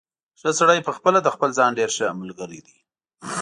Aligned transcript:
ښه 0.39 0.49
سړی 0.59 0.79
پخپله 0.87 1.19
د 1.23 1.27
خپل 1.35 1.49
ځان 1.57 1.71
ډېر 1.79 1.89
ښه 1.97 2.07
ملګری 2.21 2.59
دی. 2.65 2.77